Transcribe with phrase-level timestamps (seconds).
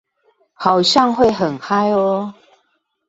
[0.53, 2.33] 好像會很嗨喔